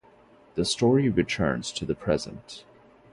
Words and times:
The 0.55 0.65
story 0.65 1.09
returns 1.09 1.71
to 1.73 1.85
the 1.85 1.93
present. 1.93 2.63